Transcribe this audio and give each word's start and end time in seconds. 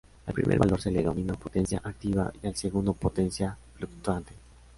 Al 0.25 0.33
primer 0.33 0.57
valor 0.57 0.81
se 0.81 0.89
le 0.89 0.97
denomina 0.97 1.35
potencia 1.35 1.79
activa 1.83 2.33
y 2.41 2.47
al 2.47 2.55
segundo 2.55 2.93
potencia 2.93 3.55
fluctuante. 3.77 4.33